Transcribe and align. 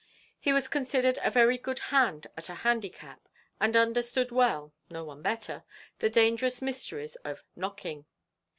He 0.39 0.51
was 0.51 0.67
considered 0.67 1.19
a 1.21 1.29
very 1.29 1.59
good 1.59 1.77
hand 1.93 2.25
at 2.35 2.49
a 2.49 2.55
handicap, 2.65 3.29
and 3.59 3.77
understood 3.77 4.31
well 4.31 4.73
no 4.89 5.03
one 5.03 5.21
better 5.21 5.63
the 5.99 6.09
dangerous 6.09 6.59
mysteries 6.59 7.17
of 7.17 7.43
"knocking." 7.55 8.07